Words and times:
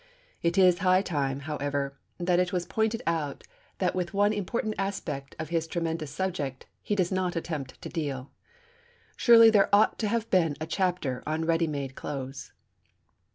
It 0.41 0.57
is 0.57 0.79
high 0.79 1.03
time, 1.03 1.41
however, 1.41 1.93
that 2.17 2.39
it 2.39 2.51
was 2.51 2.65
pointed 2.65 3.03
out 3.05 3.43
that 3.77 3.93
with 3.93 4.15
one 4.15 4.33
important 4.33 4.73
aspect 4.79 5.35
of 5.37 5.49
his 5.49 5.67
tremendous 5.67 6.09
subject 6.09 6.65
he 6.81 6.95
does 6.95 7.11
not 7.11 7.35
attempt 7.35 7.79
to 7.83 7.87
deal. 7.89 8.31
Surely 9.15 9.51
there 9.51 9.69
ought 9.71 9.99
to 9.99 10.07
have 10.07 10.27
been 10.31 10.55
a 10.59 10.65
chapter 10.65 11.21
on 11.27 11.45
Ready 11.45 11.67
made 11.67 11.93
Clothes! 11.93 12.51